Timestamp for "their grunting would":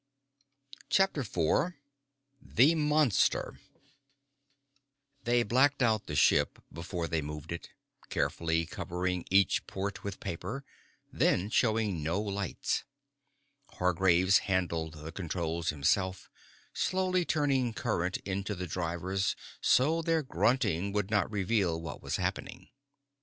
20.01-21.11